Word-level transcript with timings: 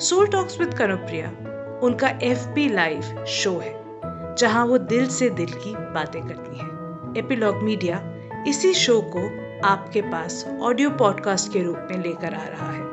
Soul 0.00 0.26
talks 0.26 0.58
with 0.60 0.72
Kanupriya 0.74 1.28
उनका 1.82 2.08
F 2.22 2.46
P 2.54 2.68
live 2.68 3.24
show 3.24 3.50
है, 3.58 3.72
जहाँ 4.34 4.64
वो 4.66 4.78
दिल 4.78 5.06
से 5.08 5.28
दिल 5.30 5.52
की 5.52 5.74
बातें 5.94 6.20
करती 6.22 6.58
हैं। 6.58 7.14
एपिलॉग 7.16 7.62
मीडिया 7.62 8.00
इसी 8.48 8.72
शो 8.74 9.00
को 9.16 9.24
आपके 9.66 10.00
पास 10.02 10.44
ऑडियो 10.62 10.90
पॉडकास्ट 10.90 11.52
के 11.52 11.62
रूप 11.62 11.88
में 11.90 12.02
लेकर 12.02 12.34
आ 12.34 12.44
रहा 12.44 12.70
है। 12.72 12.84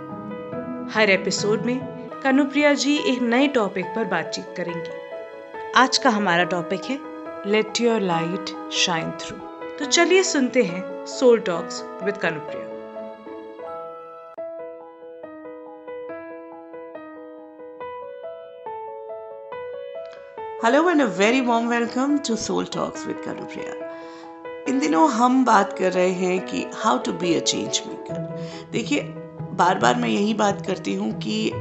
हर 0.92 1.10
एपिसोड 1.10 1.66
में 1.66 1.80
कनुप्रिया 2.24 2.74
जी 2.74 2.98
एक 3.06 3.22
नए 3.22 3.48
टॉपिक 3.48 3.86
पर 3.86 4.06
बातचीत 4.06 4.54
करेंगी। 4.58 5.72
आज 5.76 5.98
का 5.98 6.10
हमारा 6.10 6.44
टॉपिक 6.44 6.86
है 6.86 7.00
let 7.48 7.82
your 7.82 8.02
light 8.02 8.72
shine 8.74 9.12
through 9.22 9.38
तो 9.80 9.86
चलिए 9.86 10.24
सुनते 10.24 10.64
हैं 10.64 11.06
soul 11.10 11.40
talks 11.40 11.84
with 12.04 12.18
Kanupriya 12.18 12.63
hello 20.64 20.90
and 20.90 21.02
a 21.02 21.06
very 21.06 21.42
warm 21.42 21.68
welcome 21.68 22.18
to 22.18 22.36
soul 22.36 22.66
talks 22.66 23.08
with 23.08 23.22
Kanupriya 23.26 23.74
इन 24.68 24.80
दिनों 24.80 25.12
हम 25.12 25.46
बात 25.46 25.74
कर 25.80 25.94
रहे 25.94 26.10
हैं 26.10 26.46
कि 26.46 26.66
how 26.74 26.98
to 26.98 27.14
be 27.14 27.36
a 27.36 27.40
change 27.40 27.82
maker 27.88 28.14
देखिए, 28.72 29.02
बार 29.54 29.80
बार 29.80 29.96
मैं 29.96 30.10
यही 30.10 30.34
बात 30.34 30.66
करती 30.66 30.94
हूँ 30.94 31.20
कि 31.20 31.52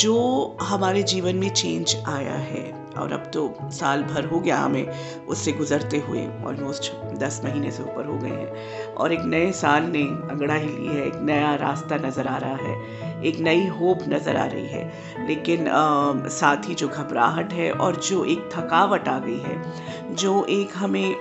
जो 0.00 0.56
हमारे 0.62 1.02
जीवन 1.02 1.36
में 1.36 1.48
चेंज 1.48 1.96
आया 2.08 2.34
है 2.34 2.87
और 2.98 3.12
अब 3.12 3.30
तो 3.34 3.70
साल 3.72 4.02
भर 4.04 4.24
हो 4.24 4.40
गया 4.40 4.56
हमें 4.58 5.26
उससे 5.26 5.52
गुजरते 5.52 5.98
हुए 5.98 6.26
ऑलमोस्ट 6.46 6.92
दस 7.18 7.40
महीने 7.44 7.70
से 7.70 7.82
ऊपर 7.82 8.06
हो 8.06 8.16
गए 8.18 8.30
हैं। 8.30 8.94
और 8.94 9.12
एक 9.12 9.22
नए 9.24 9.50
साल 9.52 9.84
ने 9.86 10.02
अंगड़ा 10.30 10.54
ही 10.54 10.68
ली 10.68 10.86
है 10.88 11.06
एक 11.06 11.20
नया 11.22 11.54
रास्ता 11.54 11.96
नज़र 11.98 12.26
आ 12.26 12.36
रहा 12.36 12.56
है 12.56 13.22
एक 13.26 13.38
नई 13.40 13.66
होप 13.68 14.02
नज़र 14.08 14.36
आ 14.36 14.44
रही 14.46 14.66
है। 14.66 15.26
लेकिन 15.28 15.68
आ, 15.68 16.28
साथ 16.30 16.68
ही 16.68 16.74
जो 16.74 16.88
घबराहट 16.88 17.52
है 17.52 17.70
और 17.72 17.96
जो 18.00 18.24
एक 18.24 18.48
थकावट 18.54 19.08
आ 19.08 19.18
गई 19.18 19.38
है 19.38 20.14
जो 20.14 20.44
एक 20.50 20.76
हमें 20.76 21.16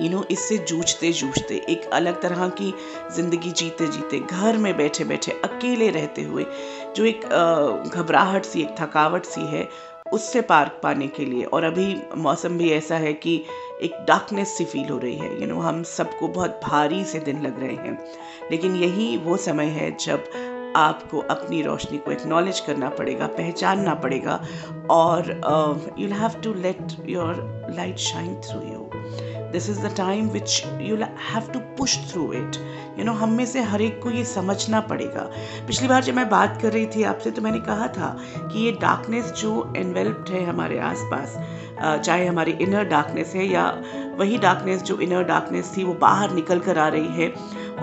यू 0.00 0.08
नो 0.10 0.22
इससे 0.30 0.56
जूझते 0.58 1.12
जूझते 1.12 1.54
एक 1.68 1.88
अलग 1.92 2.20
तरह 2.22 2.48
की 2.60 2.72
ज़िंदगी 3.14 3.50
जीते 3.50 3.86
जीते 3.86 4.18
घर 4.20 4.56
में 4.56 4.76
बैठे 4.76 5.04
बैठे 5.04 5.32
अकेले 5.44 5.88
रहते 5.90 6.22
हुए 6.22 6.46
जो 6.96 7.04
एक 7.04 7.24
घबराहट 7.94 8.44
सी 8.44 8.62
एक 8.62 8.74
थकावट 8.80 9.24
सी 9.24 9.46
है 9.46 9.68
उससे 10.12 10.40
पार 10.40 10.80
पाने 10.82 11.08
के 11.08 11.24
लिए। 11.24 11.44
और 11.44 11.64
अभी 11.64 12.02
मौसम 12.16 12.58
भी 12.58 12.70
ऐसा 12.70 12.96
है 12.96 13.12
कि 13.12 13.44
एक 13.82 14.04
डार्कनेस 14.08 14.48
सी 14.48 14.64
फील 14.64 14.88
हो 14.88 14.98
रही 14.98 15.16
है। 15.16 15.34
यू 15.34 15.38
you 15.38 15.48
नो 15.48 15.54
know, 15.54 15.64
हम 15.64 15.82
सबको 15.82 16.28
बहुत 16.28 16.60
भारी 16.64 17.04
से 17.04 17.18
दिन 17.18 17.42
लग 17.42 17.60
रहे 17.60 17.74
हैं। 17.74 18.04
लेकिन 18.50 18.76
यही 18.76 19.16
वो 19.16 19.36
समय 19.36 19.64
है 19.64 19.96
जब 19.96 20.24
आपको 20.76 21.18
अपनी 21.30 21.62
रोशनी 21.62 21.98
को 21.98 22.10
एक्नॉलेज 22.12 22.60
करना 22.60 22.88
पड़ेगा, 22.88 23.26
पहचानना 23.26 23.94
पड़ेगा 23.94 24.40
और 24.90 25.30
you 25.98 26.08
have 26.14 26.40
to 26.44 26.54
let 26.54 26.96
your 27.06 27.34
light 27.76 27.98
shine 27.98 28.34
through 28.40 28.60
you 28.62 28.88
this 29.52 29.68
is 29.70 29.80
the 29.80 29.94
time 29.96 30.28
which 30.28 30.62
you 30.80 30.96
have 31.30 31.52
to 31.52 31.58
push 31.78 31.98
through 32.12 32.32
it 32.32 32.56
you 32.98 33.04
know 33.04 33.12
हम 33.12 33.32
में 33.32 33.44
से 33.46 33.60
हर 33.62 33.82
एक 33.82 34.02
को 34.02 34.10
ये 34.10 34.24
समझना 34.24 34.80
पड़ेगा। 34.80 35.22
पिछली 35.66 35.88
बार 35.88 36.02
जब 36.02 36.14
मैं 36.14 36.28
बात 36.28 36.58
कर 36.62 36.72
रही 36.72 36.86
थी 36.86 37.02
आपसे 37.02 37.30
तो 37.30 37.42
मैंने 37.42 37.60
कहा 37.60 37.86
था 37.88 38.16
कि 38.42 38.64
ये 38.64 38.72
डार्कनेस 38.72 39.32
जो 39.32 39.72
इन्वेल्प्ड 39.76 40.28
है 40.28 40.44
हमारे 40.44 40.78
आसपास 40.78 41.36
चाहे 42.04 42.26
हमारी 42.26 42.52
इनर 42.52 42.84
डार्कनेस 42.84 43.32
है 43.34 43.46
या 43.46 43.66
वही 44.18 44.38
डार्कनेस 44.38 44.82
जो 44.82 44.98
इनर 44.98 45.22
डार्कनेस 45.24 45.72
थी, 45.76 45.84
वो 45.84 45.94
बाहर 45.94 46.30
निकल 46.30 46.58
कर 46.58 46.78
आ 46.78 46.88
रही 46.88 47.22
है 47.22 47.32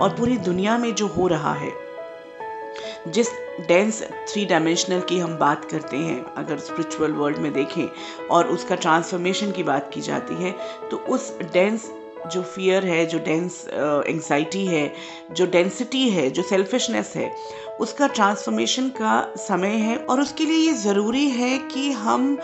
और 0.00 0.10
पूरी 0.10 0.36
दुनिया 0.38 0.78
में 0.78 0.94
जो 0.94 1.06
हो 1.06 1.26
रहा 1.26 1.52
है 1.54 1.70
जिस 3.08 3.28
डेंस 3.68 4.02
थ्री 4.02 4.44
डायमेंशनल 4.44 5.00
की 5.00 5.18
हम 5.18 5.38
बात 5.38 5.64
करते 5.64 5.96
हैं 5.96 6.34
अगर 6.34 6.58
स्पिरिचुअल 6.58 7.12
वर्ल्ड 7.12 7.38
में 7.38 7.52
देखें 7.52 7.88
और 8.30 8.46
उसका 8.46 8.74
ट्रांसफॉर्मेशन 8.74 9.52
की 9.52 9.62
बात 9.62 9.90
की 9.94 10.00
जाती 10.00 10.34
है 10.34 10.54
तो 10.90 10.96
उस 10.96 11.38
डेंस 11.52 11.92
जो 12.32 12.42
फियर 12.42 12.84
है 12.84 13.06
जो 13.06 13.18
डेंस 13.18 13.66
एंग्जाइटी 14.06 14.66
है 14.66 14.94
जो 15.32 15.46
डेंसिटी 15.46 16.08
है 16.08 16.30
जो 16.30 16.42
सेल्फिशनेस 16.42 17.12
है 17.16 17.36
उसका 17.80 18.06
ट्रांसफॉर्मेशन 18.06 18.88
का 18.88 19.34
समय 19.36 19.68
है 19.68 19.96
और 19.96 20.20
उसके 20.20 20.44
लिए 20.44 20.56
ये 20.56 20.72
ज़रूरी 20.72 21.28
है 21.28 21.58
कि 21.58 21.92
हम 21.92 22.38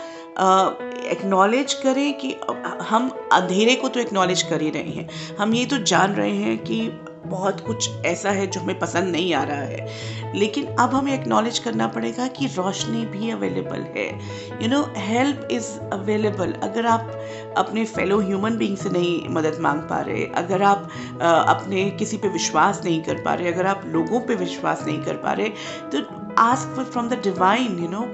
एक्नॉलेज 1.04 1.76
uh, 1.76 1.82
करें 1.82 2.18
कि 2.18 2.36
हम 2.84 3.28
अंधेरे 3.32 3.74
को 3.74 3.88
तो 3.88 4.00
एक्नॉलेज 4.00 4.42
कर 4.42 4.62
ही 4.62 4.70
रहे 4.70 4.82
हैं। 4.82 5.36
हम 5.36 5.54
ये 5.54 5.66
तो 5.66 5.78
जान 5.78 6.14
रहे 6.14 6.36
हैं 6.36 6.58
कि 6.58 6.90
बहुत 7.26 7.60
कुछ 7.60 7.90
ऐसा 8.06 8.30
है 8.30 8.46
जो 8.46 8.60
हमें 8.60 8.78
पसंद 8.78 9.12
नहीं 9.12 9.32
आ 9.34 9.42
रहा 9.44 9.60
है। 9.60 10.32
लेकिन 10.34 10.66
अब 10.66 10.94
हमें 10.94 11.12
एक्नॉलेज 11.12 11.58
करना 11.58 11.86
पड़ेगा 11.86 12.26
कि 12.28 12.46
रोशनी 12.46 13.04
भी 13.06 13.30
अवेलेबल 13.30 13.84
है। 13.96 14.08
You 14.62 14.68
know 14.68 14.82
help 14.96 15.48
is 15.50 15.70
available 15.92 16.52
अगर 16.62 16.86
आप 16.86 17.10
अपने 17.58 17.84
फेलो 17.84 18.20
ह्यूमन 18.20 18.56
बींग 18.56 18.76
से 18.76 18.90
नहीं 18.90 19.28
मदद 19.28 19.58
मांग 19.60 19.80
पा 19.80 20.00
रहे, 20.00 20.24
अगर 20.36 20.62
आप 20.62 20.88
अपने 21.22 21.84
किसी 21.90 22.16
पे 22.16 22.28
विश्वास 22.28 22.80
नहीं 22.84 23.02
कर 23.02 23.22
पा 23.22 23.34
रहे, 23.34 23.52
अगर 23.52 23.66
आप 23.66 23.82
लोगों 23.86 24.20
पे 24.20 24.34
विश्वास 24.34 24.84
नहीं 24.86 25.02
कर 25.02 25.16
पा 25.16 25.32
रहे 25.32 25.48
तो 25.92 26.02
ask 26.38 26.80
from 26.82 27.08
the 27.08 27.20
divine 27.22 27.78
you 27.78 27.88
know 27.88 28.06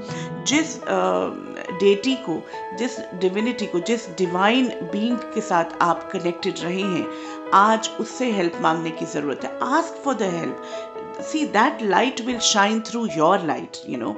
जिस 0.46 0.76
डेटी 1.72 2.14
को, 2.28 2.40
जिस 2.78 2.98
डिविनिटी 3.20 3.66
को, 3.66 3.80
जिस 3.80 4.08
डिवाइन 4.16 4.68
बींग 4.92 5.18
के 5.34 5.40
साथ 5.40 5.82
आप 5.82 6.08
कनेक्टेड 6.12 6.60
रहे 6.60 6.82
हैं, 6.82 7.06
आज 7.54 7.90
उससे 8.00 8.30
हेल्प 8.32 8.58
मांगने 8.62 8.90
की 8.90 9.06
ज़रूरत 9.06 9.44
है। 9.44 9.58
Ask 9.76 10.02
for 10.04 10.14
the 10.14 10.32
help 10.34 10.62
see 11.22 11.44
that 11.46 11.82
light 11.82 12.20
will 12.20 12.38
shine 12.38 12.80
through 12.80 13.04
your 13.06 13.44
light 13.46 13.76
you 13.88 13.98
know 13.98 14.14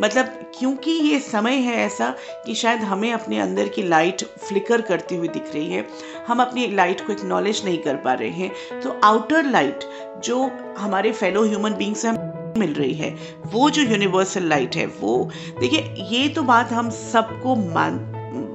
मतलब 0.00 0.26
क्योंकि 0.58 0.90
ये 0.90 1.18
समय 1.20 1.56
है 1.58 1.76
ऐसा 1.76 2.10
कि 2.46 2.54
शायद 2.54 2.80
हमें 2.80 3.12
अपने 3.12 3.40
अंदर 3.40 3.68
की 3.68 3.82
लाइट 3.82 4.24
फ्लिकर 4.38 4.80
करती 4.80 5.16
हुई 5.16 5.28
दिख 5.28 5.52
रही 5.54 5.72
है, 5.72 5.86
हम 6.28 6.42
अपनी 6.42 6.66
लाइट 6.74 7.06
को 7.06 7.12
एक्नॉलेज 7.12 7.64
नहीं 7.64 7.78
कर 7.78 7.96
पा 7.96 8.12
रहे 8.12 8.30
हैं। 8.30 8.80
तो 8.80 9.00
आउटर 9.04 9.50
लाइट 9.50 9.84
जो 10.24 10.50
हमारे 10.78 11.12
फेलो 11.12 11.44
ह्यूमन 11.44 11.74
बींग्स 11.74 12.06
हम 12.06 12.16
मिल 12.58 12.74
रही 12.74 12.94
है। 12.94 13.14
वो 13.46 13.70
जो 13.70 13.82
यूनिवर्सल 13.82 14.48
लाइट 14.48 14.76
है, 14.76 14.86
वो, 14.86 15.30
देखिए, 15.60 15.94
ये 16.10 16.28
तो 16.28 16.42
बात 16.42 16.72
हम 16.72 16.90
सबको 16.90 17.54
मान 17.56 17.94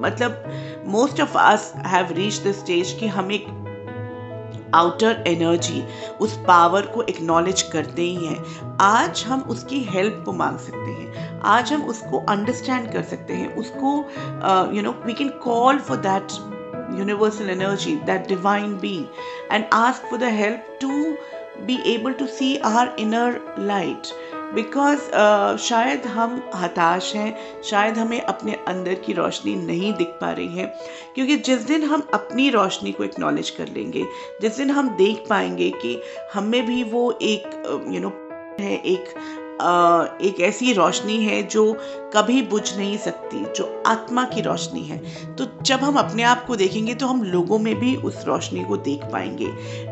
मतलब 0.01 0.43
most 0.87 1.21
of 1.21 1.37
us 1.37 1.73
have 1.85 2.11
reach 2.11 2.41
the 2.43 2.51
stage 2.51 2.91
कि 2.99 3.07
हम 3.07 3.31
एक 3.31 3.45
आउटर 4.75 5.23
एनर्जी 5.27 5.83
उस 6.21 6.37
पावर 6.47 6.85
को 6.85 7.01
एक्नॉलेज 7.01 7.61
करते 7.61 8.01
ही 8.01 8.25
हैं। 8.25 8.77
आज 8.81 9.23
हम 9.27 9.41
उसकी 9.41 9.79
हेल्प 9.83 10.21
को 10.25 10.33
मांग 10.33 10.57
सकते 10.57 10.91
हैं। 10.91 11.39
आज 11.45 11.73
हम 11.73 11.83
उसको 11.83 12.19
अंडरस्टैंड 12.29 12.91
कर 12.93 13.03
सकते 13.03 13.33
हैं। 13.33 13.55
उसको 13.55 13.95
you 14.75 14.81
know 14.81 14.91
we 15.05 15.13
can 15.13 15.29
call 15.43 15.79
for 15.79 15.97
that 15.97 16.37
universal 16.99 17.49
energy 17.49 17.95
that 18.05 18.27
divine 18.27 18.77
being 18.79 19.05
and 19.51 19.65
ask 19.73 20.09
for 20.09 20.19
the 20.21 20.31
help 20.35 20.69
to 20.83 20.91
be 21.67 21.77
able 21.85 22.13
to 22.13 22.27
see 22.27 22.59
our 22.61 22.87
inner 22.97 23.39
light. 23.57 24.11
Because 24.53 24.99
uh, 24.99 25.57
शायद 25.57 26.05
हम 26.05 26.49
हताश 26.55 27.15
हैं 27.15 27.61
शायद 27.63 27.97
हमें 27.97 28.21
अपने 28.21 28.53
अंदर 28.67 28.93
की 28.93 29.13
रोशनी 29.13 29.55
नहीं 29.55 29.93
दिख 29.93 30.07
पा 30.07 30.31
रही 30.31 30.57
है 30.57 30.65
क्योंकि 31.15 31.35
जिस 31.37 31.61
दिन 31.61 31.83
हम 31.83 32.07
अपनी 32.13 32.49
रोशनी 32.49 32.91
को 32.91 33.03
एक्नॉलेज 33.03 33.49
कर 33.49 33.67
लेंगे 33.67 34.05
जिस 34.41 34.57
दिन 34.57 34.71
हम 34.71 34.89
देख 34.89 35.23
पाएँगे 35.29 35.69
कि 35.69 36.01
हमें 36.33 36.65
भी 36.65 36.83
वो 36.83 37.19
एक 37.21 37.43
यू 37.87 37.99
uh, 37.99 38.01
नो 38.01 38.09
है 38.59 38.73
एक 38.85 39.13
uh, 39.61 40.25
एक 40.25 40.39
ऐसी 40.41 40.73
रोशनी 40.73 41.17
है 41.23 41.43
जो 41.43 41.73
कभी 42.13 42.41
बुझ 42.41 42.77
नहीं 42.77 42.97
सकती 42.97 43.45
जो 43.55 43.83
आत्मा 43.87 44.23
की 44.23 44.41
रोशनी 44.41 44.81
है। 44.81 44.97
तो 45.35 45.47
जब 45.61 45.79
हम 45.79 45.95
अपने 45.95 46.23
आप 46.23 46.45
को 46.45 46.55
देखेंगे 46.55 46.95
तो 46.95 47.07
हम 47.07 47.23
लोगों 47.23 47.59
में 47.59 47.75
भी 47.79 47.95
उस 47.95 48.25
रोशनी 48.27 48.63
को 48.63 48.77
देख 48.77 49.03
पाएँगे। 49.03 49.47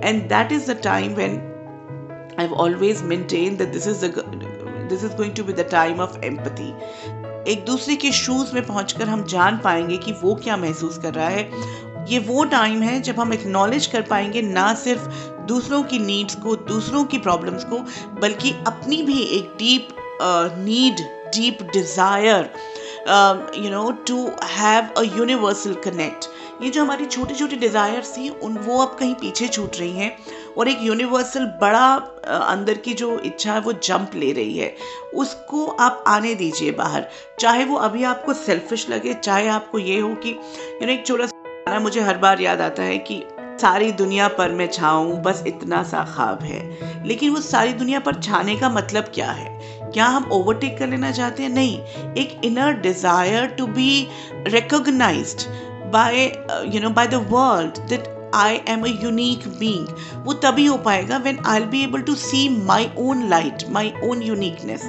And 0.08 0.24
that 0.24 0.52
is 0.52 0.72
the 0.72 0.80
time 0.84 1.14
when 1.14 1.54
I've 2.38 2.54
always 2.54 3.02
maintained 3.02 3.58
that 3.58 3.74
this 3.74 3.88
is 3.88 4.02
the 4.02 4.10
this 4.90 5.04
is 5.04 5.14
going 5.14 5.34
to 5.34 5.44
be 5.44 5.54
the 5.54 5.64
time 5.64 6.00
of 6.00 6.18
empathy. 6.24 6.74
एक 7.48 7.64
दूसरे 7.66 7.96
के 7.96 8.12
शूज़ 8.12 8.54
में 8.54 8.66
पहुंचकर 8.66 9.08
हम 9.08 9.24
जान 9.34 9.58
पाएँगे 9.58 9.98
कि 9.98 10.12
वो 10.22 10.36
क्या 10.36 10.58
महसूस 10.58 10.98
कर 10.98 11.14
रहा 11.14 11.28
है 11.30 11.50
ये 12.10 12.20
वो 12.28 12.44
टाइम 12.46 12.82
है 12.82 13.00
जब 13.02 13.20
हम 13.20 13.34
एक्नॉलेज 13.34 13.86
कर 13.88 14.02
पाएँगे 14.10 14.42
ना 14.42 14.74
सिर्फ़ 14.74 15.08
दूसरों 15.48 15.82
की 15.84 16.00
नीड्स 16.00 16.36
को, 16.36 16.56
दूसरों 16.56 17.04
की 17.06 17.18
प्रॉब्लम्स 17.18 17.64
को, 17.64 17.80
बल्कि 18.22 18.52
अपनी 18.68 19.02
भी 19.04 19.22
एक 19.38 19.54
deep 19.60 19.88
need 20.66 21.00
deep 21.36 21.64
desire 21.74 22.50
you 23.64 23.70
know 23.72 23.90
to 24.08 24.30
have 24.44 24.90
a 24.98 25.04
universal 25.18 25.74
connect 25.84 26.30
ये 26.62 26.70
जो 26.70 26.84
हमारी 26.84 27.06
छोटी 27.06 27.34
छोटी 27.36 27.56
डिज़ायर्स 27.56 28.16
थी, 28.18 28.30
उन 28.30 28.58
वो 28.58 28.82
अब 28.82 28.96
कहीं 29.00 29.14
पीछे 29.16 29.48
छूट 29.48 29.78
रही 29.80 29.92
हैं 29.92 30.18
और 30.58 30.68
एक 30.68 30.78
यूनिवर्सल 30.82 31.46
बड़ा 31.62 31.88
अंदर 32.48 32.78
की 32.78 32.94
जो 32.94 33.18
इच्छा 33.20 33.54
है, 33.54 33.60
वो 33.62 33.74
जंप 33.74 34.12
ले 34.16 34.32
रही 34.34 34.58
है। 34.58 34.76
उसको 35.14 35.66
आप 35.66 36.04
आने 36.08 36.34
दीजिए 36.36 36.72
बाहर। 36.72 37.08
चाहे 37.40 37.66
वो 37.66 37.78
अभी 37.78 38.04
आपको 38.04 38.34
सेल्फिश 38.34 38.90
लगे, 38.90 39.14
चाहे 39.14 39.48
आपको 39.48 39.80
ये 39.80 40.00
हो 40.00 40.14
कि 40.16 40.30
यू 40.30 40.86
नो 40.86 40.92
एक 40.94 41.06
छोटा 41.08 41.26
सा 41.26 41.80
मुझे 41.80 42.02
हर 42.02 42.18
बार 42.18 42.42
याद 42.42 42.62
आता 42.62 42.84
है 42.84 42.98
कि 42.98 43.24
सारी 43.62 43.92
दुनिया 43.92 44.28
पर 44.28 44.52
मैं 44.52 44.68
छाऊं, 44.68 45.14
बस 45.22 45.44
इतना 45.48 45.82
सा 45.84 46.04
ख्वाब 46.16 46.42
है। 46.42 47.06
लेकिन 47.06 47.32
वो 47.32 47.42
सारी 47.42 47.74
दुनिया 47.74 48.00
पर 48.00 48.22
छाने 48.22 48.56
का 48.56 48.70
मतलब 48.70 49.04
क्या 49.14 49.32
है? 49.32 49.50
क्या 49.94 50.06
हम 50.06 50.30
ओवरटेक 50.32 50.78
कर 50.78 50.88
लेना 50.88 51.12
चाहते 51.12 51.44
हैं? 51.44 51.50
नहीं। 51.50 51.80
एक 52.14 52.42
inner 52.46 52.74
desire 52.74 53.46
to 53.48 53.68
be 53.68 54.08
recognised 54.48 55.48
by 55.93 56.25
you 56.75 56.81
know 56.81 56.91
by 56.91 57.07
the 57.07 57.27
world 57.31 57.79
that 57.89 58.09
I 58.35 58.61
am 58.69 58.83
a 58.83 58.89
unique 59.03 59.49
being 59.59 59.89
वो 60.25 60.33
तभी 60.45 60.67
हो 60.67 60.77
पाएगा 60.85 61.17
when 61.25 61.39
I 61.47 61.65
be 61.67 61.83
able 61.85 62.03
to 62.03 62.15
see 62.15 62.49
my 62.67 62.91
own 62.99 63.29
light 63.29 63.69
my 63.71 63.93
own 64.05 64.23
uniqueness 64.23 64.85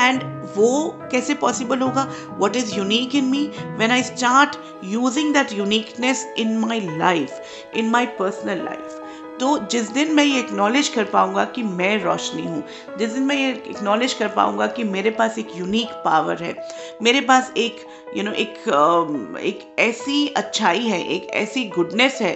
and 0.00 0.22
वो 0.56 0.70
कैसे 1.12 1.34
पॉसिबल 1.34 1.80
होगा 1.80 2.06
what 2.38 2.56
is 2.56 2.74
unique 2.76 3.14
in 3.14 3.24
me 3.24 3.46
when 3.78 3.90
I 3.90 4.02
start 4.02 4.56
using 4.84 5.32
that 5.34 5.52
uniqueness 5.52 6.26
in 6.38 6.56
my 6.58 6.80
life 6.98 7.74
in 7.76 7.90
my 7.90 8.06
personal 8.18 8.64
life 8.64 9.03
तो 9.39 9.57
जिस 9.71 9.89
दिन 9.89 10.13
मैं 10.15 10.23
ये 10.23 10.39
acknowledge 10.39 10.87
कर 10.87 11.03
पाऊँगा 11.03 11.45
कि 11.45 11.63
मैं 11.63 12.03
रोशनी 12.03 12.41
हूँ 12.41 12.63
जिस 12.99 13.11
दिन 13.11 13.23
मैं 13.23 13.35
ये 13.35 13.49
एक्नॉलेज 13.51 14.13
कर 14.13 14.27
पाऊँगा 14.27 14.67
कि 14.67 14.83
मेरे 14.83 15.09
पास 15.09 15.37
एक 15.37 15.47
यूनिक 15.55 15.87
पावर 16.05 16.43
है 16.43 16.55
मेरे 17.01 17.21
पास 17.21 17.51
एक 17.57 17.85
यू 18.17 18.23
you 18.23 18.25
नो 18.25 18.31
know, 18.31 18.41
एक 18.41 19.39
एक 19.45 19.75
ऐसी 19.79 20.27
अच्छाई 20.27 20.79
है 20.79 21.01
एक 21.07 21.27
ऐसी 21.33 21.65
गुडनेस 21.65 22.21
है 22.21 22.33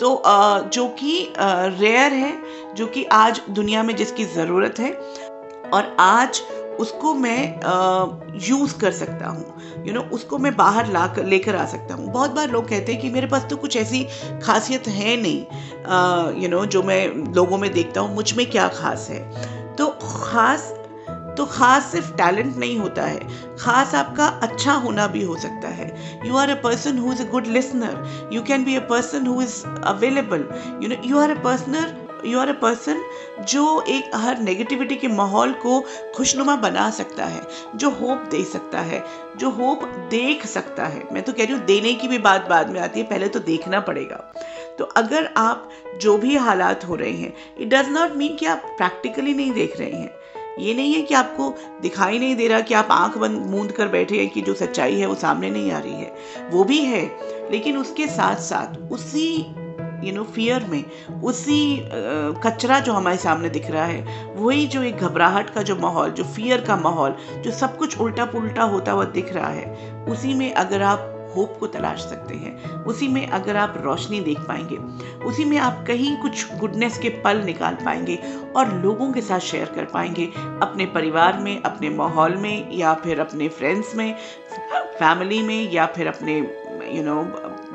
तो 0.00 0.22
जो 0.72 0.88
कि 0.88 1.32
रेयर 1.38 2.12
है 2.12 2.32
जो 2.74 2.86
कि 2.86 3.04
आज 3.04 3.40
दुनिया 3.50 3.82
में 3.82 3.96
जिसकी 3.96 4.24
ज़रूरत 4.24 4.78
है 4.78 4.92
और 5.70 5.96
आज 6.00 6.42
उसको 6.80 7.14
मैं 7.14 8.40
यूज़ 8.42 8.76
कर 8.78 8.92
सकता 8.92 9.28
हूँ। 9.28 9.84
यू 9.86 9.92
नो 9.94 10.00
उसको 10.12 10.38
मैं 10.38 10.54
बाहर 10.56 10.92
ला 10.92 11.06
कर, 11.06 11.24
लेकर 11.24 11.56
आ 11.56 11.64
सकता 11.66 11.94
हूँ। 11.94 12.12
बहुत 12.12 12.30
बार 12.30 12.50
लोग 12.50 12.68
कहते 12.68 12.92
हैं 12.92 13.00
कि 13.00 13.10
मेरे 13.10 13.26
पास 13.26 13.46
तो 13.50 13.56
कुछ 13.56 13.76
ऐसी 13.76 14.04
खासियत 14.42 14.88
है 14.88 15.16
नहीं 15.22 16.42
यू 16.42 16.48
नो 16.48 16.64
जो 16.66 16.82
मैं 16.82 17.06
लोगों 17.34 17.58
में 17.58 17.72
देखता 17.72 18.00
हूँ, 18.00 18.14
मुझमें 18.14 18.46
क्या 18.50 18.68
खास 18.70 19.08
है? 19.10 19.20
तो 19.76 19.88
खास 20.02 20.72
तो 21.36 21.44
खास 21.46 21.84
सिर्फ़ 21.92 22.10
टैलेंट 22.14 22.56
नहीं 22.56 22.78
होता 22.78 23.02
है। 23.02 23.20
खास 23.58 23.94
आपका 23.94 24.26
अच्छा 24.42 24.72
होना 24.78 25.06
भी 25.06 25.22
हो 25.24 25.36
सकता 25.36 25.68
है। 25.68 25.86
You 26.26 26.36
are 26.36 26.50
a 26.50 26.54
person 26.62 26.98
who 26.98 27.12
is 27.12 27.22
a 27.22 27.28
good 27.30 27.46
listener 27.48 28.28
you 28.32 28.42
can 28.42 28.64
be 28.64 28.74
a 28.76 28.80
person 28.88 29.26
who 29.26 29.40
is 29.42 29.64
available 29.66 30.44
you 30.82 30.88
know 30.88 30.96
you 31.04 31.18
are 31.18 31.30
a 31.30 31.42
person 31.44 31.94
you 32.26 32.38
are 32.38 32.48
a 32.48 32.52
person 32.52 33.02
जो 33.48 33.80
एक 33.88 34.10
हर 34.14 34.38
नेगेटिविटी 34.38 34.96
के 34.96 35.08
माहौल 35.08 35.52
को 35.52 35.80
खुशनुमा 36.16 36.56
बना 36.56 36.90
सकता 36.90 37.24
है, 37.24 37.42
जो 37.76 37.90
होप 37.90 38.28
दे 38.30 38.44
सकता 38.44 38.80
है, 38.80 39.02
जो 39.36 39.50
होप 39.50 39.84
देख 40.10 40.46
सकता 40.46 40.86
है। 40.86 41.06
मैं 41.12 41.22
तो 41.22 41.32
कह 41.32 41.44
रही 41.44 41.52
हूँ, 41.52 41.64
देने 41.64 41.94
की 41.94 42.08
भी 42.08 42.18
बात 42.18 42.48
बाद 42.48 42.70
में 42.70 42.80
आती 42.80 43.00
है, 43.00 43.06
पहले 43.06 43.28
तो 43.28 43.40
देखना 43.40 43.80
पड़ेगा। 43.80 44.32
तो 44.78 44.84
अगर 44.84 45.28
आप 45.36 45.70
जो 46.00 46.16
भी 46.18 46.36
हालात 46.36 46.84
हो 46.84 46.94
रहे 46.94 47.12
हैं 47.12 47.32
इट 47.60 47.68
डज 47.68 47.88
नॉट 47.88 48.16
मीन 48.16 48.36
कि 48.36 48.46
आप 48.46 48.62
प्रैक्टिकली 48.78 49.34
नहीं 49.34 49.52
देख 49.52 49.78
रहे 49.80 49.90
हैं। 49.90 50.10
ये 50.58 50.74
नहीं 50.74 50.94
है 50.94 51.02
कि 51.02 51.14
आपको 51.14 51.48
दिखाई 51.82 52.18
नहीं 52.18 52.36
दे 52.36 52.46
रहा 52.48 52.60
कि 52.60 52.74
आप 52.74 52.88
आँख 52.90 53.16
बंद, 53.18 53.46
मूंद 53.46 53.72
कर 53.72 53.88
बैठे 53.88 54.16
हैं 54.16 54.28
कि 54.28 54.40
जो 54.40 54.54
सच्चाई 54.54 54.94
है 54.94 55.06
वो 55.06 55.14
सामने 55.14 55.50
नहीं 55.50 55.70
आ 55.72 55.78
रही 55.78 55.92
है। 55.92 56.48
वो 56.50 56.64
भी 56.64 56.78
है, 56.78 57.02
लेकिन 57.50 57.76
उसके 57.76 58.06
साथ 58.06 58.36
साथ 58.36 58.92
उसी 58.92 59.54
यू 60.02 60.12
नो 60.12 60.24
फियर 60.24 60.64
में। 60.64 60.84
उसी 61.22 61.60
कचरा 62.44 62.78
जो 62.80 62.92
हमारे 62.92 63.16
सामने 63.16 63.48
दिख 63.50 63.70
रहा 63.70 63.84
है, 63.84 64.34
वही 64.36 64.66
जो 64.66 64.82
एक 64.82 64.96
घबराहट 64.98 65.50
का 65.50 65.62
जो 65.62 65.76
माहौल, 65.76 66.10
जो 66.10 66.24
फियर 66.24 66.60
का 66.60 66.76
माहौल, 66.76 67.16
जो 67.36 67.50
सब 67.50 67.76
कुछ 67.78 68.00
उल्टा 68.00 68.24
पुल्टा 68.24 68.62
होता 68.64 68.92
हुआ 68.92 69.04
दिख 69.04 69.32
रहा 69.32 69.48
है, 69.48 70.04
उसी 70.06 70.34
में 70.34 70.52
अगर 70.52 70.82
आप 70.82 71.08
होप 71.36 71.56
को 71.60 71.66
तलाश 71.66 72.00
सकते 72.00 72.34
हैं, 72.34 72.84
उसी 72.84 73.06
में 73.08 73.26
अगर 73.26 73.56
आप 73.56 73.74
रोशनी 73.80 74.20
देख 74.20 74.38
पाएँगे, 74.38 74.76
उसी 75.24 75.44
में 75.44 75.56
आप 75.58 75.84
कहीं 75.86 76.16
कुछ 76.16 76.54
गुडनेस 76.58 76.98
के 76.98 77.08
पल 77.24 77.40
निकाल 77.42 77.74
पाएँगे 77.74 78.18
और 78.56 78.72
लोगों 78.74 79.10
के 79.12 79.20
साथ 79.20 79.40
शेयर 79.40 79.72
कर 79.74 79.84
पाएँगे, 79.84 80.26
अपने 80.62 80.86
परिवार 80.86 81.38
में, 81.38 81.62
अपने 81.62 81.90
माहौल 81.90 82.36
में, 82.36 82.70
या 82.72 82.92
फिर 82.94 83.20
अपने 83.20 83.48
फ्रेंड्स 83.48 83.94
में 83.94 84.14
फैमिली 84.98 85.42
में, 85.42 85.70
या 85.72 85.86
फिर 85.86 86.08
अपने 86.08 86.38
यू 86.90 87.02
नो 87.02 87.22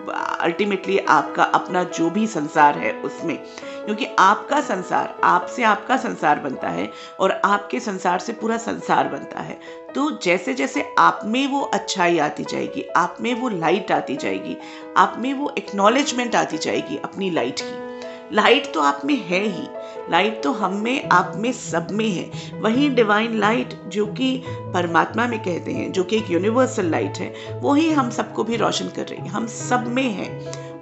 अल्टीमेटली 0.09 0.97
आपका 0.99 1.43
अपना 1.43 1.83
जो 1.83 2.09
भी 2.09 2.25
संसार 2.27 2.77
है 2.77 2.91
उसमें, 3.01 3.37
क्योंकि 3.85 4.07
आपका 4.19 4.61
संसार 4.61 5.15
आपसे 5.23 5.63
आपका 5.63 5.97
संसार 5.97 6.39
बनता 6.39 6.69
है 6.69 6.89
और 7.19 7.31
आपके 7.45 7.79
संसार 7.79 8.19
से 8.19 8.33
पूरा 8.33 8.57
संसार 8.57 9.07
बनता 9.07 9.39
है। 9.39 9.59
तो 9.95 10.09
जैसे 10.23 10.53
जैसे 10.53 10.85
आप 10.97 11.19
में 11.25 11.47
वो 11.47 11.61
अच्छाई 11.63 12.17
आती 12.19 12.43
जाएगी, 12.43 12.85
आप 12.95 13.17
में 13.21 13.33
वो 13.33 13.49
लाइट 13.49 13.91
आती 13.91 14.15
जाएगी, 14.15 14.57
आप 14.97 15.15
में 15.17 15.33
वो 15.33 15.53
एक्नॉलेजमेंट 15.57 16.35
आती 16.35 16.57
जाएगी 16.57 16.97
अपनी 16.97 17.29
लाइट 17.29 17.61
की। 17.61 17.86
लाइट 18.33 18.73
तो 18.73 18.81
आप 18.81 19.01
में 19.05 19.15
है 19.15 19.39
ही। 19.43 19.67
लाइट 20.11 20.41
तो 20.43 20.51
हम 20.51 20.73
में, 20.73 21.09
आप 21.09 21.33
में 21.35 21.51
सब 21.51 21.87
में 21.91 22.09
है। 22.09 22.59
वही 22.59 22.89
डिवाइन 22.89 23.37
लाइट 23.39 23.73
जो 23.87 24.05
कि 24.05 24.43
परमात्मा 24.47 25.27
में 25.27 25.39
कहते 25.39 25.71
हैं, 25.71 25.91
जो 25.91 26.03
कि 26.03 26.17
एक 26.17 26.31
यूनिवर्सल 26.31 26.85
लाइट 26.85 27.17
है 27.17 27.59
वही 27.61 27.91
हम 27.91 28.09
सबको 28.09 28.43
भी 28.43 28.55
रोशन 28.55 28.87
कर 28.87 29.07
रही 29.07 29.19
है। 29.19 29.27
हम 29.27 29.47
सब 29.47 29.87
में 29.87 30.03
है। 30.03 30.27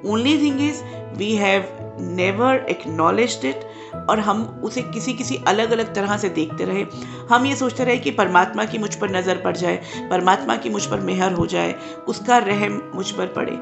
Only 0.06 0.38
thing 0.38 0.62
is 0.62 0.84
we 1.18 1.36
have 1.36 1.68
never 2.00 2.66
acknowledge 2.70 3.40
it 3.46 3.64
और 4.10 4.20
हम 4.20 4.44
उसे 4.64 4.82
किसी 4.82 5.14
किसी 5.14 5.40
अलग 5.48 5.72
अलग 5.72 5.94
तरह 5.96 6.18
से 6.18 6.30
देखते 6.30 6.66
रहे। 6.66 6.86
हम 7.30 7.46
ये 7.46 7.56
सोचते 7.56 7.84
रहे 7.84 7.98
कि 7.98 8.12
परमात्मा 8.12 8.66
की 8.66 8.78
मुझ 8.78 8.94
पर 8.96 9.12
नज़र 9.12 9.38
पड़ 9.38 9.56
जाए, 9.58 9.76
परमात्मा 10.10 10.56
की 10.56 10.70
मुझ 10.70 10.86
पर 10.86 11.00
मेहर 11.00 11.34
हो 11.34 11.46
जाए, 11.46 11.76
उसका 12.08 12.38
रहम 12.38 12.82
मुझ 12.96 13.10
पर 13.12 13.28
पड़े। 13.28 13.58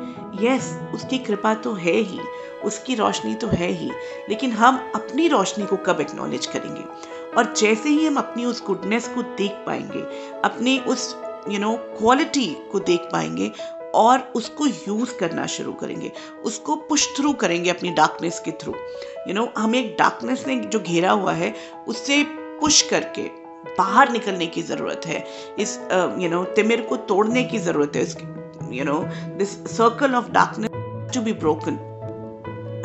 यस 0.48 0.72
उसकी 0.94 1.18
कृपा 1.18 1.54
तो 1.54 1.74
है 1.74 1.94
ही, 1.94 2.19
उसकी 2.63 2.95
रोशनी 2.95 3.34
तो 3.36 3.48
है 3.48 3.72
ही, 3.72 3.92
लेकिन 4.30 4.51
हम 4.51 4.92
अपनी 4.95 5.28
रोशनी 5.28 5.66
को 5.66 5.75
कब 5.78 6.01
एक्नॉलेज 6.01 6.45
करेंगे? 6.45 6.84
और 7.38 7.54
जैसे 7.54 7.90
ही 7.90 8.06
हम 8.06 8.16
अपनी 8.16 8.45
उस 8.45 8.63
गुडनेस 8.66 9.07
को 9.07 9.22
देख 9.22 9.63
पाएँगे, 9.66 10.01
अपनी 10.44 10.78
उस 10.80 11.16
यू 11.50 11.59
नो 11.59 11.76
क्वालिटी 11.97 12.45
को 12.71 12.80
देख 12.80 13.09
पाएँगे 13.12 13.52
और 13.95 14.19
उसको 14.35 14.68
यूज़ 14.68 15.14
करना 15.19 15.45
शुरू 15.56 15.73
करेंगे। 15.81 16.12
उसको 16.45 16.76
पुश 16.90 17.07
थ्रू 17.18 17.33
करेंगे 17.44 17.69
अपनी 17.69 17.90
डार्कनेस 17.94 18.42
के 18.45 18.52
थ्रू 18.62 18.73
यू 19.28 19.33
नो 19.33 19.47
हमें 19.57 19.80
एक 19.80 19.95
डार्कनेस 20.00 20.45
ने 20.47 20.56
जो 20.56 20.80
घेरा 20.80 21.12
हुआ 21.12 21.33
है 21.33 21.54
उससे 21.88 22.23
पुश 22.62 22.81
करके 22.90 23.30
बाहर 23.78 24.12
निकलने 24.12 24.45
की 24.47 24.62
ज़रूरत 24.64 25.06
है। 25.06 25.26
इस 25.59 25.80
यू 26.19 26.30
नो 26.30 26.44
तिमिर 26.56 26.81
को 26.90 26.95
तोड़ने 27.12 27.44
की 27.44 27.59
ज़रूरत 27.59 27.95
है। 27.95 28.06
You 28.78 28.83
know 28.85 29.00
this 29.38 29.56
circle 29.78 30.16
of 30.16 30.30
darkness 30.31 31.14
to 31.14 31.21
be 31.21 31.33
broken 31.45 31.80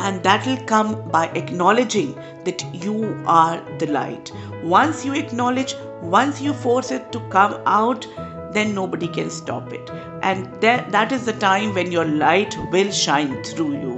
and 0.07 0.23
that 0.25 0.45
will 0.47 0.61
come 0.67 0.91
by 1.13 1.21
acknowledging 1.39 2.11
that 2.45 2.61
you 2.83 2.99
are 3.37 3.57
the 3.79 3.87
light. 3.95 4.31
Once 4.73 5.01
you 5.07 5.17
acknowledge, 5.21 5.75
once 6.13 6.43
you 6.45 6.53
force 6.65 6.93
it 6.97 7.09
to 7.17 7.23
come 7.33 7.57
out, 7.71 8.07
then 8.53 8.75
nobody 8.75 9.09
can 9.09 9.31
stop 9.31 9.73
it. 9.73 9.91
And 10.23 10.61
that, 10.61 10.91
that 10.91 11.13
is 11.13 11.25
the 11.25 11.33
time 11.35 11.75
when 11.75 11.93
your 11.93 12.05
light 12.05 12.57
will 12.73 12.91
shine 12.93 13.43
through 13.45 13.73
you. 13.75 13.97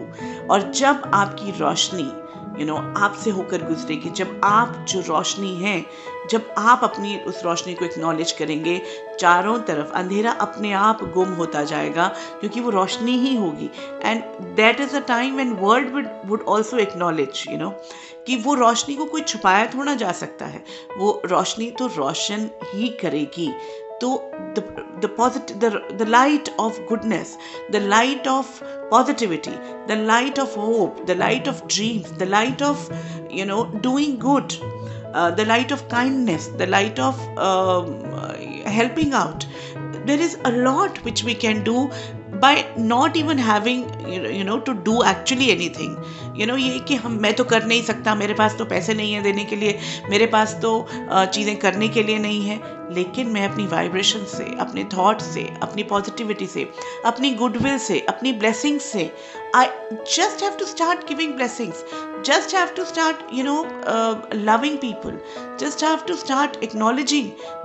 और 0.51 0.71
जब 0.75 1.11
आपकी 1.15 1.51
रोशनी 1.59 2.11
you 2.61 2.67
know 2.67 2.77
आपसे 2.99 3.31
होकर 3.31 3.63
गुजरेगी 3.65 4.11
जब 4.17 4.41
आप 4.45 4.85
जो 4.89 5.01
रोशनी 5.09 5.55
है 5.57 5.81
जब 6.31 6.55
आप 6.59 6.81
अपनी 6.85 7.17
उस 7.29 7.43
रोशनी 7.45 7.75
को 7.75 7.85
एक्नॉलेज 7.85 8.33
करेंगे 8.39 8.81
चारों 9.21 9.59
तरफ़ 9.69 9.93
अंधेरा 10.01 10.33
अपने 10.47 10.73
आप 10.81 11.03
गुम 11.15 11.33
होता 11.35 11.63
जाएगा 11.73 12.07
क्योंकि 12.41 12.61
वो 12.61 12.71
रोशनी 12.71 13.17
ही 13.19 13.35
होगी 13.37 13.71
and 14.05 14.23
that 14.57 14.81
is 14.81 14.97
a 14.97 15.01
time 15.09 15.35
when 15.35 15.53
world 15.61 15.93
would 15.95 16.09
would 16.27 16.45
also 16.49 16.79
acknowledge 16.79 17.45
you 17.51 17.59
know 17.59 17.71
कि 18.27 18.37
वो 18.37 18.55
रोशनी 18.55 18.95
को 18.97 19.05
कोई 19.05 19.21
छुपाया 19.23 19.67
थोड़ा 19.75 19.95
जा 20.03 20.13
सकता 20.13 20.47
है 20.47 20.65
वो 20.99 21.21
रोशनी 21.27 21.71
तो 21.79 21.87
रोशन 21.97 22.49
ही 22.65 22.89
करेगी 23.03 23.53
the, 24.01 24.85
the 25.01 25.09
positive 25.09 25.61
the, 25.61 25.71
the 25.99 26.07
light 26.07 26.49
of 26.59 26.79
goodness 26.89 27.37
the 27.71 27.81
light 27.81 28.27
of 28.27 28.63
positivity 28.91 29.57
the 29.87 29.97
light 29.97 30.39
of 30.39 30.55
hope 30.55 31.07
the 31.07 31.15
light 31.15 31.47
of 31.47 31.67
dreams 31.69 32.11
the 32.13 32.27
light 32.27 32.63
of 32.63 32.91
you 33.31 33.45
know 33.45 33.67
doing 33.89 34.19
good 34.19 34.57
uh, 35.13 35.31
the 35.31 35.45
light 35.45 35.71
of 35.73 35.89
kindness 35.89 36.49
the 36.49 36.67
light 36.67 36.99
of 36.99 37.19
um, 37.39 38.11
helping 38.65 39.13
out. 39.13 39.47
There 40.07 40.19
is 40.19 40.39
a 40.45 40.53
lot 40.53 41.03
which 41.05 41.25
we 41.25 41.35
can 41.35 41.63
do 41.63 41.91
by 42.41 42.67
not 42.77 43.17
even 43.17 43.37
having 43.37 43.81
you 44.09 44.45
know 44.45 44.61
to 44.61 44.75
do 44.75 45.03
actually 45.03 45.51
anything 45.51 45.97
you 46.41 46.47
know 46.47 46.57
ये 46.57 46.79
कि 46.89 46.95
हम 46.97 47.19
मैं 47.23 47.33
तो 47.37 47.45
कर 47.45 47.65
नहीं 47.65 47.83
सकता 47.83 48.15
मेरे 48.15 48.35
पास 48.35 48.55
तो 48.59 48.65
पैसे 48.65 48.95
नहीं 48.95 49.13
है 49.15 49.23
देने 49.23 49.45
के 49.45 49.57
लिए 49.57 49.79
मेरे 50.11 50.27
पास 50.35 50.59
तो 50.63 50.87
चीज़ें 50.93 51.57
करने 51.57 51.89
के 51.89 52.03
लिए 52.03 52.19
नहीं 52.19 52.45
है। 52.47 52.79
लेकिन 52.95 53.29
मैं 53.31 53.49
अपनी 53.49 53.67
वाइब्रेशन 53.67 54.25
से 54.27 54.45
अपने 54.61 54.85
थॉट 54.97 55.21
से 55.23 55.43
अपनी 55.63 55.83
पॉजिटिविटी 55.91 56.47
से 56.47 56.69
अपनी 57.07 57.31
गुडविल 57.35 57.79
से 57.79 58.01
अपनी 58.09 58.33
ब्लेसिंग्स 58.41 58.85
से 58.93 59.11
I 59.57 59.67
just 60.17 60.43
have 60.43 60.57
to 60.59 60.65
start 60.67 61.09
giving 61.09 61.35
blessings 61.35 61.85
just 62.29 62.53
have 62.53 62.73
to 62.77 62.85
start 62.89 63.21
you 63.37 63.43
know 63.45 63.61
uh, 63.91 64.15
loving 64.47 64.75
people. 64.81 65.15
Just 65.61 65.81
have 65.81 66.03
to 66.09 66.17
start 66.23 66.57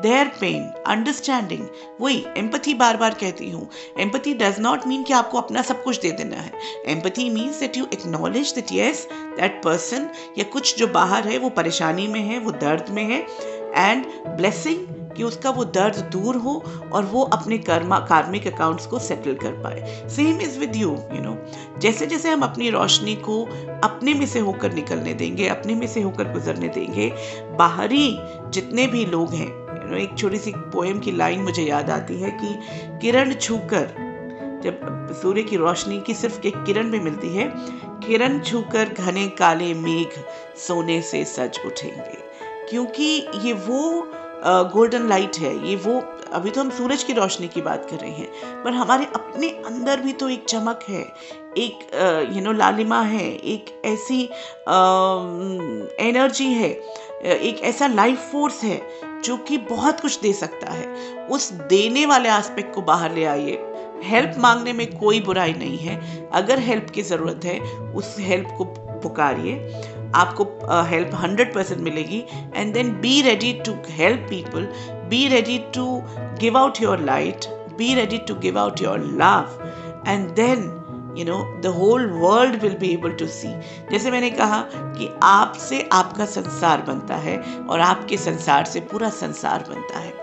their 0.05 0.29
pain 0.41 0.61
understanding. 0.93 1.65
वही 2.01 2.23
एम्पथी 2.37 2.73
बार 2.73 2.97
बार 2.97 3.13
कहती 3.21 3.49
हूँ। 3.49 3.67
एम्पथी 3.99 4.33
डज 4.33 4.59
नॉट 4.59 4.87
मीन 4.87 5.03
कि 5.03 5.13
आपको 5.13 5.41
अपना 5.41 5.61
सब 5.61 5.83
कुछ 5.83 5.99
दे 6.01 6.11
देना 6.11 6.35
है। 6.35 6.51
Empathy 6.93 7.29
means 7.29 7.59
that 7.59 7.77
you 7.77 7.87
acknowledge 7.93 8.53
that 8.65 8.79
yes 8.79 9.07
that 9.11 9.61
person 9.63 10.09
या 10.37 10.43
कुछ 10.43 10.77
जो 10.77 10.87
बाहर 10.87 11.27
है, 11.27 11.37
वो 11.37 11.49
परेशानी 11.49 12.07
में 12.07 12.21
है, 12.21 12.39
वो 12.39 12.51
दर्द 12.51 12.85
में 12.89 13.03
है 13.03 13.25
एंड 13.75 14.05
ब्लेसिंग 14.27 14.87
कि 15.17 15.23
उसका 15.23 15.49
वो 15.49 15.65
दर्द 15.65 15.95
दूर 15.95 16.35
हो 16.35 16.63
और 16.93 17.05
वो 17.05 17.23
अपने 17.23 17.57
कर्मा 17.57 17.99
कार्मिक 17.99 18.47
अकाउंट्स 18.47 18.87
को 18.87 18.99
सेटल 18.99 19.33
कर 19.33 19.51
पाए। 19.51 20.07
Same 20.09 20.41
is 20.41 20.59
with 20.59 20.75
you 20.75 20.89
you 20.89 21.21
know 21.21 21.37
जैसे 21.79 22.05
जैसे 22.05 22.29
हम 22.29 22.41
अपनी 22.41 22.69
रोशनी 22.69 23.15
को 23.15 23.43
अपने 23.83 24.13
में 24.13 24.25
से 24.25 24.39
होकर 24.39 24.73
निकलने 24.73 25.13
देंगे, 25.13 25.47
अपने 25.47 25.75
में 25.75 25.87
से 25.87 26.01
होकर 26.01 26.31
गुजरने 26.31 26.67
देंगे, 26.67 27.11
बाहरी 27.57 28.19
जितने 28.49 28.87
भी 28.87 29.05
लोग 29.05 29.33
हैं 29.33 29.47
यू 29.47 29.89
नो 29.91 29.97
एक 29.97 30.17
छोटी 30.17 30.37
सी 30.37 30.51
पोएम 30.51 30.99
की 30.99 31.11
लाइन 31.11 31.41
मुझे 31.41 31.63
याद 31.63 31.89
आती 31.89 32.21
है 32.21 32.31
कि 32.31 32.59
किरण 33.01 33.33
छूकर 33.33 34.04
जब 34.65 35.13
सूर्य 35.21 35.43
की 35.43 35.57
रोशनी 35.57 35.99
की 36.01 36.13
सिर्फ़ 36.13 36.45
एक 36.47 36.63
किरण 36.65 36.91
भी 36.91 36.99
मिलती 36.99 37.29
है, 37.29 37.51
किरण 38.05 38.39
छूकर 38.41 38.89
घने 38.89 39.27
काले 39.37 39.73
मेघ 39.75 40.07
सोने 40.57 41.01
से 41.01 41.23
सज 41.27 41.59
उठेंगे। 41.65 42.17
क्योंकि 42.69 43.05
ये 43.43 43.53
वो 43.53 44.07
गोल्डन 44.45 45.07
लाइट 45.09 45.37
है, 45.37 45.55
ये 45.67 45.75
वो, 45.75 45.99
अभी 46.33 46.49
तो 46.49 46.61
हम 46.61 46.69
सूरज 46.69 47.03
की 47.03 47.13
रोशनी 47.13 47.47
की 47.47 47.61
बात 47.61 47.87
कर 47.89 47.97
रहे 47.97 48.11
हैं, 48.11 48.63
पर 48.63 48.73
हमारे 48.73 49.05
अपने 49.15 49.49
अंदर 49.65 50.01
भी 50.01 50.13
तो 50.13 50.29
एक 50.29 50.45
चमक 50.45 50.83
है, 50.89 51.01
एक 51.57 52.29
यू 52.33 52.41
नो 52.41 52.51
लालिमा 52.51 53.01
है, 53.03 53.25
एक 53.25 53.81
ऐसी 53.85 54.23
एनर्जी 56.01 56.51
है 56.53 56.69
एक 57.25 57.61
ऐसा 57.63 57.87
लाइफ 57.87 58.29
फोर्स 58.31 58.63
है, 58.63 58.81
जो 59.23 59.37
कि 59.37 59.57
बहुत 59.59 59.99
कुछ 59.99 60.19
दे 60.21 60.33
सकता 60.33 60.71
है। 60.71 61.27
उस 61.27 61.51
देने 61.69 62.05
वाले 62.05 62.29
एस्पेक्ट 62.29 62.73
को 62.75 62.81
बाहर 62.81 63.13
ले 63.13 63.23
आइए। 63.25 63.55
हेल्प 64.03 64.35
मांगने 64.39 64.73
में 64.73 64.85
कोई 64.97 65.19
बुराई 65.21 65.53
नहीं 65.53 65.77
है। 65.77 66.29
अगर 66.33 66.59
हेल्प 66.59 66.89
की 66.89 67.01
ज़रूरत 67.01 67.45
है, 67.45 67.59
उस 67.93 68.15
हेल्प 68.19 68.47
को 68.57 68.65
पुकारिए। 69.03 69.83
आपको 70.15 70.43
हेल्प 70.89 71.11
हंड्रेड 71.15 71.53
परसेंट 71.53 71.81
मिलेगी। 71.81 72.23
And 72.55 72.73
then 72.73 72.91
be 73.01 73.21
ready 73.21 73.53
to 73.65 73.75
help 73.89 74.27
people 74.29 74.67
be 75.09 75.27
ready 75.27 75.57
to 75.75 75.85
give 76.39 76.57
out 76.57 76.81
your 76.81 76.99
light 77.01 77.45
be 77.77 77.93
ready 77.95 78.17
to 78.17 78.35
give 78.35 78.59
out 78.59 78.81
your 78.81 78.99
love 79.21 80.03
and 80.07 80.29
then 80.31 80.71
you 81.17 81.25
know 81.25 81.37
the 81.61 81.73
whole 81.75 82.05
world 82.11 82.55
will 82.61 82.77
be 82.77 82.87
able 82.93 83.11
to 83.11 83.27
see 83.27 83.47
जैसे 83.91 84.11
मैंने 84.11 84.29
कहा 84.29 84.61
कि 84.71 85.09
आपसे 85.23 85.81
आपका 85.93 86.25
संसार 86.25 86.81
बनता 86.87 87.15
है 87.15 87.37
और 87.59 87.79
आपके 87.79 88.17
संसार 88.17 88.65
से 88.65 88.79
पूरा 88.91 89.09
संसार 89.09 89.65
बनता 89.69 89.99
है। 89.99 90.13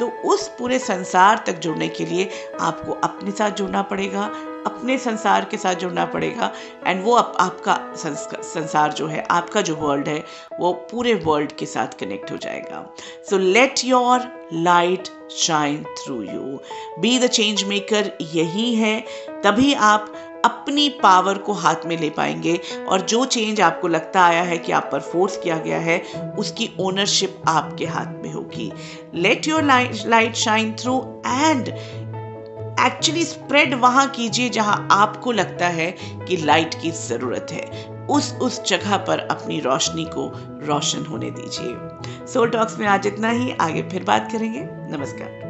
तो 0.00 0.08
उस 0.24 0.48
पूरे 0.58 0.78
संसार 0.78 1.42
तक 1.46 1.58
जुड़ने 1.58 1.88
के 1.88 2.04
लिए 2.06 2.28
आपको 2.60 2.92
अपने 3.04 3.30
साथ 3.30 3.50
जुड़ना 3.50 3.82
पड़ेगा 3.82 4.22
अपने 4.66 4.96
संसार 4.98 5.44
के 5.44 5.56
साथ 5.56 5.74
जुड़ना 5.74 6.04
पड़ेगा। 6.04 6.50
एंड 6.86 7.02
वो 7.04 7.14
आप, 7.14 7.34
आपका 7.40 7.78
संसार 7.96 8.92
जो 8.92 9.06
है 9.06 9.26
आपका 9.30 9.60
जो 9.60 9.74
वर्ल्ड 9.76 10.08
है 10.08 10.24
वो 10.60 10.72
पूरे 10.90 11.14
वर्ल्ड 11.24 11.52
के 11.52 11.66
साथ 11.66 11.98
कनेक्ट 12.00 12.30
हो 12.32 12.36
जाएगा। 12.36 12.84
So 13.30 13.38
let 13.38 13.84
your 13.84 14.26
light 14.52 15.08
shine 15.36 15.84
through 15.98 16.22
you 16.22 16.60
be 16.98 17.18
the 17.18 17.26
change 17.28 17.64
maker 17.64 18.10
यही 18.22 18.74
है। 18.74 19.00
तभी 19.44 19.72
आप 19.74 20.12
अपनी 20.44 20.88
पावर 20.88 21.38
को 21.38 21.52
हाथ 21.52 21.86
में 21.86 21.96
ले 22.00 22.10
पाएँगे। 22.10 22.60
और 22.88 23.00
जो 23.00 23.24
चेंज 23.24 23.60
आपको 23.60 23.88
लगता 23.88 24.24
आया 24.24 24.42
है 24.42 24.58
कि 24.58 24.72
आप 24.72 24.88
पर 24.92 25.00
फोर्स 25.00 25.36
किया 25.36 25.56
गया 25.56 25.78
है, 25.78 25.98
उसकी 26.38 26.70
ओनरशिप 26.80 27.42
आपके 27.48 27.86
हाथ 27.86 28.22
में 28.22 28.32
होगी। 28.32 28.72
Let 29.14 29.48
your 29.48 29.62
light 29.62 30.34
shine 30.34 30.72
through 30.72 31.22
and 31.26 31.68
actually 32.80 33.24
spread 33.24 33.74
वहाँ 33.74 34.08
कीजिए 34.08 34.48
जहाँ 34.48 34.88
आपको 34.92 35.32
लगता 35.32 35.66
है 35.68 35.90
कि 36.28 36.36
लाइट 36.36 36.74
की 36.82 36.90
ज़रूरत 36.90 37.46
है। 37.50 37.96
उस 38.06 38.34
उस 38.34 38.64
जगह 38.64 38.96
पर 38.96 39.18
अपनी 39.18 39.60
रोशनी 39.60 40.04
को 40.04 40.32
रोशन 40.66 41.06
होने 41.06 41.30
दीजिए। 41.30 42.26
सोल 42.26 42.48
टॉक्स 42.48 42.78
में 42.78 42.86
आज 42.86 43.06
इतना 43.06 43.30
ही। 43.30 43.52
आगे 43.60 43.82
फिर 43.82 44.04
बात 44.04 44.32
करेंगे। 44.32 44.60
नमस्कार। 44.96 45.49